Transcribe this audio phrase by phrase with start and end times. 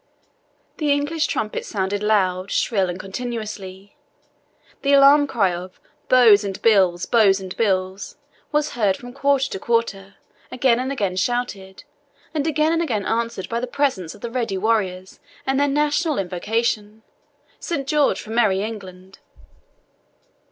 [0.77, 3.95] The English trumpets sounded loud, shrill, and continuously.
[4.81, 8.17] The alarm cry of "Bows and bills, bows and bills!"
[8.51, 10.15] was heard from quarter to quarter,
[10.51, 11.83] again and again shouted,
[12.33, 16.17] and again and again answered by the presence of the ready warriors, and their national
[16.17, 17.03] invocation,
[17.59, 19.19] "Saint George for merry England!"